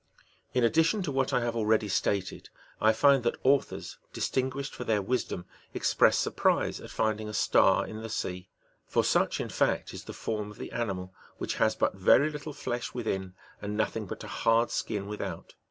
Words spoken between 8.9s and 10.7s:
such, in fact, is the form of